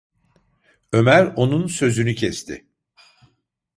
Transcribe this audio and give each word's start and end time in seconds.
Ömer 0.91 1.25
onun 1.35 1.67
sözünü 1.67 2.15
kesti: 2.15 2.67